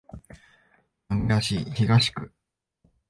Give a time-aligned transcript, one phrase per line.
[1.09, 2.31] 名古屋市東区